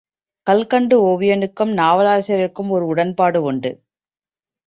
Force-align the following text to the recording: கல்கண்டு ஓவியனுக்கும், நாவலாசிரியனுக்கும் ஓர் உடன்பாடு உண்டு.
கல்கண்டு 0.47 0.95
ஓவியனுக்கும், 1.01 1.73
நாவலாசிரியனுக்கும் 1.73 2.67
ஓர் 2.67 2.81
உடன்பாடு 2.81 3.41
உண்டு. 3.43 3.71